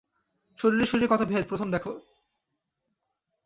শরীরে 0.59 0.85
শরীরে 0.85 1.07
কত 1.07 1.21
ভেদ, 1.21 1.43
প্রথম 1.47 1.67
দেখ। 1.71 1.83